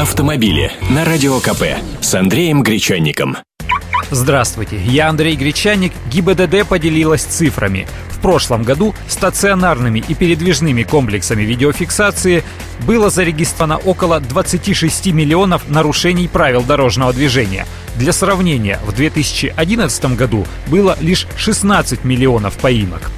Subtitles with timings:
[0.00, 1.62] автомобили на Радио КП
[2.00, 3.36] с Андреем Гречанником.
[4.10, 5.92] Здравствуйте, я Андрей Гречанник.
[6.10, 7.86] ГИБДД поделилась цифрами.
[8.08, 12.44] В прошлом году стационарными и передвижными комплексами видеофиксации
[12.86, 17.66] было зарегистрировано около 26 миллионов нарушений правил дорожного движения.
[17.96, 23.10] Для сравнения, в 2011 году было лишь 16 миллионов поимок.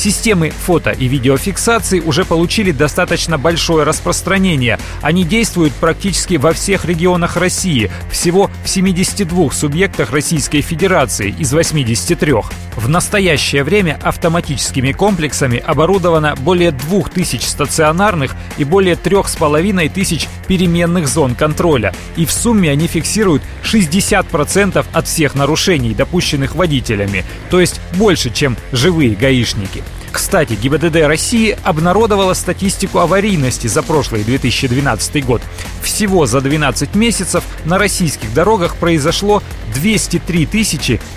[0.00, 4.78] Системы фото и видеофиксации уже получили достаточно большое распространение.
[5.02, 12.32] Они действуют практически во всех регионах России, всего в 72 субъектах Российской Федерации из 83.
[12.76, 21.94] В настоящее время автоматическими комплексами оборудовано более 2000 стационарных и более 3500 переменных зон контроля.
[22.16, 28.56] И в сумме они фиксируют 60% от всех нарушений, допущенных водителями, то есть больше, чем
[28.72, 29.84] живые гаишники.
[30.10, 35.40] Кстати, ГИБДД России обнародовала статистику аварийности за прошлый 2012 год.
[35.82, 40.48] Всего за 12 месяцев на российских дорогах произошло 203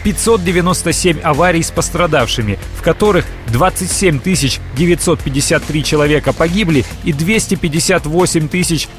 [0.03, 4.19] 597 аварий с пострадавшими, в которых 27
[4.75, 8.49] 953 человека погибли и 258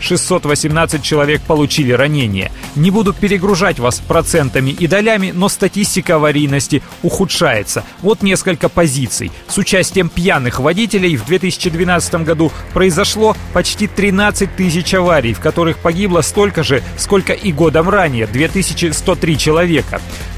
[0.00, 2.50] 618 человек получили ранения.
[2.76, 7.84] Не буду перегружать вас процентами и долями, но статистика аварийности ухудшается.
[8.00, 9.32] Вот несколько позиций.
[9.48, 16.20] С участием пьяных водителей в 2012 году произошло почти 13 тысяч аварий, в которых погибло
[16.20, 19.43] столько же, сколько и годом ранее– 2103 человека.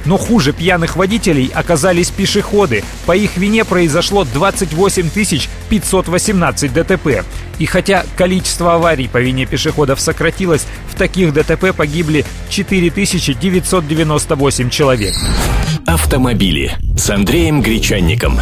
[0.04, 2.84] Но хуже пьяных водителей оказались пешеходы.
[3.06, 5.10] По их вине произошло 28
[5.68, 7.24] 518 ДТП.
[7.58, 15.14] И хотя количество аварий по вине пешеходов сократилось, в таких ДТП погибли 4998 человек.
[15.86, 18.38] Автомобили с Андреем Гречанником.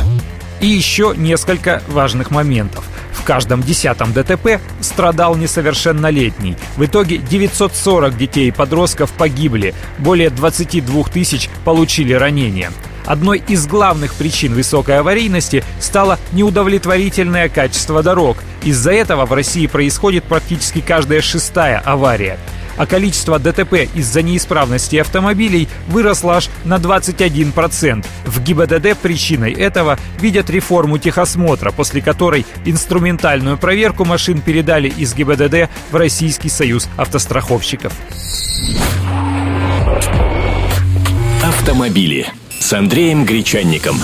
[0.61, 2.85] И еще несколько важных моментов.
[3.25, 6.59] В каждом десятом ДТП страдал несовершеннолетний.
[6.77, 12.71] В итоге 940 детей и подростков погибли, более 22 тысяч получили ранения.
[13.07, 18.37] Одной из главных причин высокой аварийности стало неудовлетворительное качество дорог.
[18.63, 22.39] Из-за этого в России происходит практически каждая шестая авария
[22.77, 28.05] а количество ДТП из-за неисправности автомобилей выросло аж на 21%.
[28.25, 35.71] В ГИБДД причиной этого видят реформу техосмотра, после которой инструментальную проверку машин передали из ГИБДД
[35.91, 37.93] в Российский союз автостраховщиков.
[41.43, 42.27] Автомобили
[42.59, 43.97] с Андреем Гречанником.